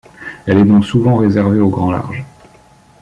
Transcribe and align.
Elle 0.47 0.57
est 0.57 0.63
donc 0.65 0.83
souvent 0.83 1.15
réservée 1.17 1.59
au 1.59 1.69
grand 1.69 1.91
large. 1.91 2.25